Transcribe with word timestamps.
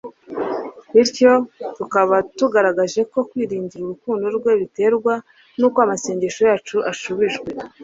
bityo 0.93 1.31
tukaba 1.77 2.15
tugaragaje 2.37 3.01
ko 3.11 3.19
kwiringira 3.29 3.83
urukundo 3.85 4.25
rwe 4.37 4.51
biterwa 4.61 5.13
n'uko 5.59 5.77
amasengesho 5.85 6.41
yacu 6.49 6.77
ashubijwe. 6.91 7.47